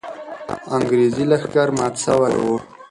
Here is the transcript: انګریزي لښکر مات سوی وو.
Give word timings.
انګریزي 0.75 1.23
لښکر 1.31 1.67
مات 1.77 1.93
سوی 2.05 2.35
وو. 2.43 2.55